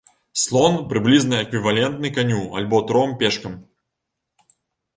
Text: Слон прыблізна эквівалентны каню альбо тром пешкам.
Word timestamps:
Слон 0.43 0.73
прыблізна 0.93 1.41
эквівалентны 1.43 2.11
каню 2.17 2.41
альбо 2.63 2.81
тром 2.89 3.15
пешкам. 3.23 3.61